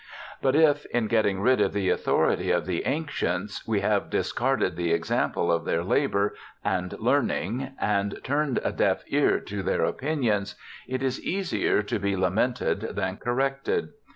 [0.41, 4.91] But if, in getting rid of the authority of the Ancients, we have discarded the
[4.93, 6.33] example of tneir labour
[6.65, 10.55] and learning, and turned a deaf ear to their opinions,
[10.87, 13.89] it is easier to be lamented than corrected.